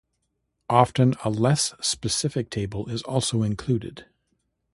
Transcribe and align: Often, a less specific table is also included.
Often, 0.71 1.13
a 1.23 1.29
less 1.29 1.75
specific 1.79 2.49
table 2.49 2.89
is 2.89 3.03
also 3.03 3.43
included. 3.43 4.07